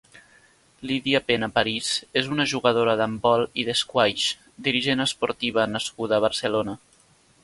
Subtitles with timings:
[0.91, 1.89] Lydia Pena París
[2.21, 4.23] és una jugadora d'handbol i d'esquaix,
[4.69, 6.75] dirigent esportiva nascuda a Barcelona.